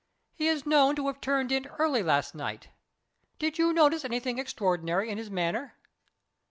[0.33, 2.69] "He is known to have turned in early last night.
[3.37, 5.75] Did you notice anything extraordinary in his manner?"